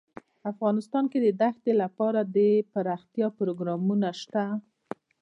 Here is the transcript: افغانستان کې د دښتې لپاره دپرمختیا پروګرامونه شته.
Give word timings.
افغانستان 0.51 1.03
کې 1.11 1.19
د 1.21 1.27
دښتې 1.41 1.73
لپاره 1.81 2.19
دپرمختیا 2.35 3.27
پروګرامونه 3.39 4.07
شته. 4.21 4.43